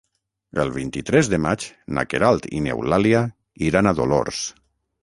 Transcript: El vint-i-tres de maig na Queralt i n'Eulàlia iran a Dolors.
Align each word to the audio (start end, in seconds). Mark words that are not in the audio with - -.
El 0.63 0.71
vint-i-tres 0.77 1.29
de 1.33 1.39
maig 1.45 1.67
na 1.99 2.07
Queralt 2.15 2.49
i 2.61 2.65
n'Eulàlia 2.69 3.23
iran 3.71 3.93
a 3.93 3.97
Dolors. 4.03 4.43